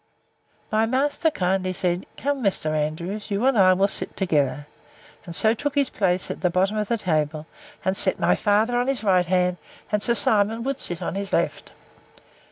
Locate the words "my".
0.71-0.87, 8.19-8.35